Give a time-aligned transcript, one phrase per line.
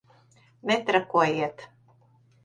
[0.69, 1.57] Netrakojiet!